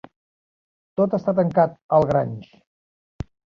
Tot 1.01 1.13
està 1.17 1.35
tancat 1.41 1.77
al 1.99 2.09
Grange. 2.15 2.53